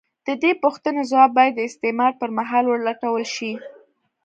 د 0.27 0.29
دې 0.41 0.51
پوښتنې 0.63 1.01
ځواب 1.11 1.31
باید 1.37 1.53
د 1.55 1.61
استعمار 1.69 2.11
پر 2.21 2.29
مهال 2.37 2.65
ولټول 2.67 3.23
شي. 3.35 3.51